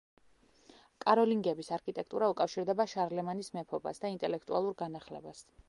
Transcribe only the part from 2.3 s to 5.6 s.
უკავშირდება შარლემანის მეფობას და ინტელექტუალურ განახლებას.